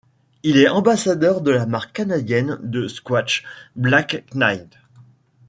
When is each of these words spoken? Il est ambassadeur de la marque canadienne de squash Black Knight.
Il 0.41 0.57
est 0.57 0.67
ambassadeur 0.67 1.41
de 1.41 1.51
la 1.51 1.67
marque 1.67 1.93
canadienne 1.93 2.57
de 2.63 2.87
squash 2.87 3.43
Black 3.75 4.23
Knight. 4.33 4.79